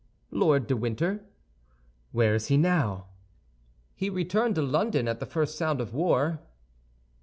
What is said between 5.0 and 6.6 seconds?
at the first sound of war."